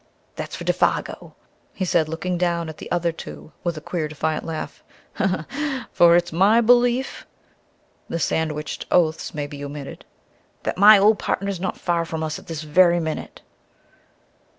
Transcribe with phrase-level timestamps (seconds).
[0.35, 1.35] "That's for Défago,"
[1.75, 4.83] he said, looking down at the other two with a queer, defiant laugh,
[5.91, 7.27] "for it's my belief"
[8.09, 10.03] the sandwiched oaths may be omitted
[10.63, 13.43] "that my ole partner's not far from us at this very minute."